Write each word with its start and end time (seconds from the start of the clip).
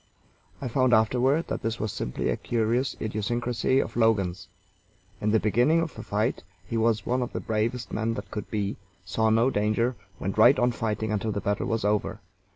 I 0.59 0.67
found 0.67 0.95
afterward 0.95 1.45
that 1.49 1.61
this 1.61 1.79
was 1.79 1.91
simply 1.93 2.29
a 2.29 2.35
curious 2.35 2.95
idiosyncrasy 2.99 3.79
of 3.79 3.95
Logan's. 3.95 4.47
In 5.21 5.29
the 5.29 5.39
beginning 5.39 5.79
of 5.79 5.95
a 5.95 6.01
fight 6.01 6.41
he 6.65 6.75
was 6.75 7.05
one 7.05 7.21
of 7.21 7.33
the 7.33 7.39
bravest 7.39 7.93
men 7.93 8.15
that 8.15 8.31
could 8.31 8.49
be, 8.49 8.77
saw 9.05 9.29
no 9.29 9.51
danger, 9.51 9.95
went 10.19 10.39
right 10.39 10.57
on 10.57 10.71
fighting 10.71 11.11
until 11.11 11.31
the 11.31 11.39
battle 11.39 11.67
was 11.67 11.85
over. 11.85 12.19